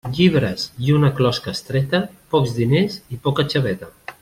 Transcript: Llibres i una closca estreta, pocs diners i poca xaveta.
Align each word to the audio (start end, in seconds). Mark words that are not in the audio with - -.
Llibres 0.17 0.63
i 0.87 0.95
una 0.99 1.11
closca 1.19 1.53
estreta, 1.57 2.01
pocs 2.37 2.57
diners 2.61 2.97
i 3.17 3.21
poca 3.29 3.47
xaveta. 3.55 3.93